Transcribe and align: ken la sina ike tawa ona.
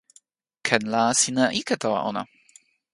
ken 0.65 0.83
la 0.93 1.03
sina 1.21 1.45
ike 1.59 1.75
tawa 1.81 1.99
ona. 2.09 2.21